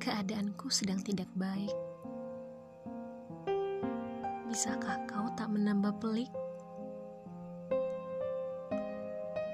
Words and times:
keadaanku 0.00 0.72
sedang 0.72 1.04
tidak 1.04 1.28
baik. 1.36 1.76
Bisakah 4.48 5.04
kau 5.04 5.28
tak 5.36 5.52
menambah 5.52 5.92
pelik? 6.00 6.32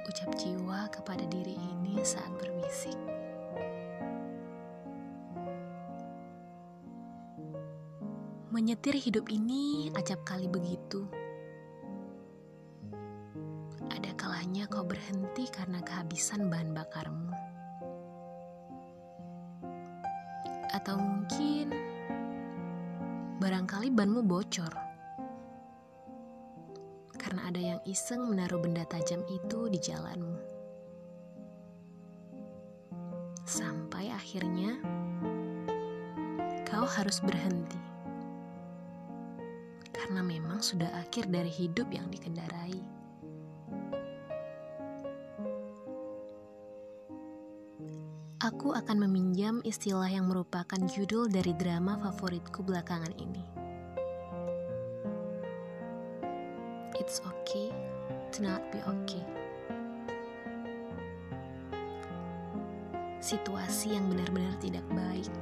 Ucap 0.06 0.30
jiwa 0.38 0.86
kepada 0.94 1.26
diri 1.26 1.58
ini 1.58 1.98
saat 2.06 2.30
berbisik. 2.38 2.94
Menyetir 8.54 8.94
hidup 8.94 9.26
ini 9.26 9.90
acap 9.98 10.22
kali 10.22 10.46
begitu. 10.46 11.10
Ada 13.90 14.14
kalanya 14.14 14.70
kau 14.70 14.86
berhenti 14.86 15.50
karena 15.50 15.82
kehabisan 15.82 16.46
bahan 16.46 16.70
bakarmu. 16.70 17.55
Atau 20.76 21.00
mungkin 21.00 21.72
barangkali 23.40 23.88
banmu 23.96 24.20
bocor. 24.28 24.68
Karena 27.16 27.48
ada 27.48 27.58
yang 27.58 27.80
iseng 27.88 28.28
menaruh 28.28 28.60
benda 28.60 28.84
tajam 28.84 29.24
itu 29.32 29.72
di 29.72 29.80
jalanmu. 29.80 30.36
Sampai 33.48 34.12
akhirnya 34.12 34.76
kau 36.68 36.84
harus 36.84 37.24
berhenti 37.24 37.86
karena 40.06 40.22
memang 40.22 40.62
sudah 40.62 40.86
akhir 41.02 41.26
dari 41.34 41.50
hidup 41.50 41.90
yang 41.90 42.06
dikendarai. 42.12 42.78
Aku 48.46 48.70
akan 48.70 49.10
meminjam 49.10 49.58
istilah 49.66 50.06
yang 50.06 50.30
merupakan 50.30 50.78
judul 50.78 51.26
dari 51.26 51.50
drama 51.58 51.98
favoritku 51.98 52.62
belakangan 52.62 53.10
ini. 53.18 53.42
It's 56.94 57.18
okay 57.26 57.74
to 58.30 58.46
not 58.46 58.62
be 58.70 58.78
okay. 58.86 59.26
Situasi 63.18 63.98
yang 63.98 64.06
benar-benar 64.14 64.54
tidak 64.62 64.86
baik 64.94 65.34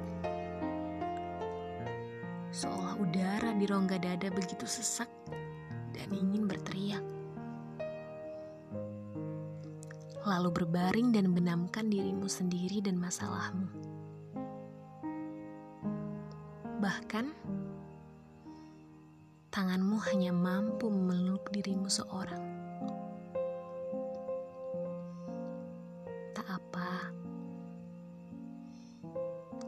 seolah 2.57 2.97
udara 2.97 3.53
di 3.53 3.69
rongga 3.69 4.01
dada 4.01 4.33
begitu 4.33 4.65
sesak 4.65 5.13
dan 5.93 6.09
ingin 6.09 6.49
berteriak. 6.49 7.14
Lalu 10.25 10.65
berbaring 10.65 11.13
dan 11.13 11.37
benamkan 11.37 11.93
dirimu 11.93 12.25
sendiri 12.25 12.81
dan 12.81 12.97
masalahmu. 12.97 13.69
Bahkan, 16.81 17.29
tanganmu 19.53 20.01
hanya 20.09 20.33
mampu 20.33 20.89
memeluk 20.89 21.53
dirimu 21.53 21.93
seorang. 21.93 22.41
Tak 26.33 26.49
apa, 26.49 27.13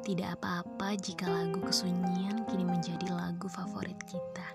tidak 0.09 0.41
apa-apa 0.41 0.97
jika 0.97 1.29
lagu 1.29 1.61
kesunyian 1.61 2.49
kini 2.49 2.65
menjadi 2.65 3.13
lagu 3.13 3.45
favorit 3.53 4.01
kita. 4.09 4.49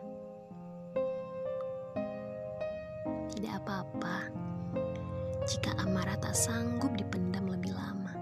Tidak 3.30 3.54
apa-apa 3.62 4.41
jika 5.50 5.74
amarah 5.82 6.18
tak 6.22 6.38
sanggup 6.38 6.94
dipendam 6.94 7.50
lebih 7.50 7.74
lama. 7.74 8.14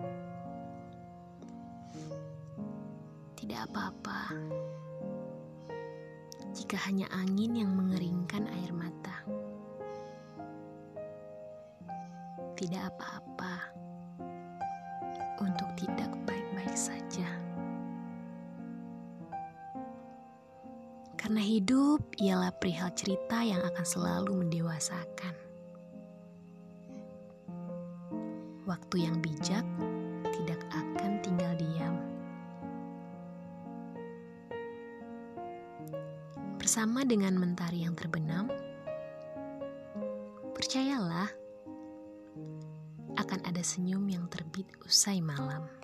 Tidak 3.36 3.60
apa-apa 3.68 4.36
jika 6.56 6.76
hanya 6.86 7.10
angin 7.16 7.66
yang 7.66 7.72
mengeringkan 7.74 8.48
air 8.62 8.72
mata. 8.72 9.26
Tidak 12.60 12.84
apa-apa 12.94 13.54
untuk 15.40 15.70
tidak 15.80 16.12
baik-baik 16.28 16.76
saja. 16.76 17.28
Karena 21.16 21.40
hidup 21.44 22.16
ialah 22.20 22.52
perihal 22.56 22.92
cerita 22.96 23.44
yang 23.44 23.64
akan 23.64 23.86
selalu 23.88 24.44
mendewasakan. 24.46 25.49
Waktu 28.70 29.10
yang 29.10 29.18
bijak 29.18 29.66
tidak 30.30 30.62
akan 30.70 31.18
tinggal 31.26 31.58
diam. 31.58 31.98
Bersama 36.62 37.02
dengan 37.02 37.34
mentari 37.42 37.82
yang 37.82 37.98
terbenam, 37.98 38.46
percayalah 40.54 41.34
akan 43.18 43.40
ada 43.42 43.66
senyum 43.66 44.06
yang 44.06 44.30
terbit 44.30 44.70
usai 44.86 45.18
malam. 45.18 45.79